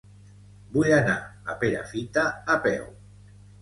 [0.77, 1.19] Vull anar
[1.55, 2.85] a Perafita a peu.